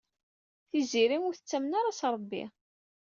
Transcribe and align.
Tiziri 0.69 1.17
ur 1.27 1.33
tettamen 1.35 1.77
ara 1.79 1.97
s 1.99 2.01
Ṛebbi. 2.13 2.43